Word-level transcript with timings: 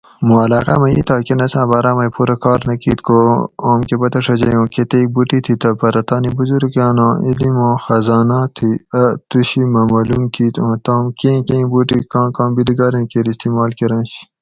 موں 0.25 0.39
علاقاۤ 0.45 0.77
مئ 0.81 0.93
ایتھائ 0.97 1.21
کن 1.27 1.39
اساں 1.45 1.65
باۤراۤ 1.69 1.95
مئ 1.97 2.09
پورہ 2.15 2.35
کار 2.43 2.59
نہ 2.67 2.73
کیت 2.83 2.99
کو 3.07 3.15
اوم 3.65 3.79
کہ 3.87 3.95
پتہ 4.01 4.19
ڛجئ 4.25 4.53
اوں 4.57 4.67
کتیک 4.73 5.07
بوٹی 5.15 5.39
تھی 5.45 5.53
تہ 5.61 5.69
پرہ 5.79 6.01
تانی 6.07 6.29
بزروکاناں 6.37 7.13
علماں 7.27 7.73
خزاناۤ 7.83 8.45
تھی 8.55 8.69
اۤ 9.01 9.11
توشی 9.29 9.61
مہ 9.73 9.81
مالوم 9.91 10.23
کیت 10.35 10.55
اوں 10.61 10.75
تام 10.85 11.03
کیں 11.19 11.39
کیں 11.47 11.63
بوٹی 11.71 11.99
کاں 12.11 12.27
کاں 12.35 12.49
بیلیگاۤریں 12.55 13.05
کیر 13.11 13.25
استعمال 13.31 13.71
کرنش 13.79 14.11